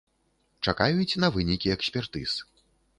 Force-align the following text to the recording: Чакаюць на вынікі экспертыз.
Чакаюць 0.69 1.19
на 1.25 1.31
вынікі 1.37 1.75
экспертыз. 1.77 2.39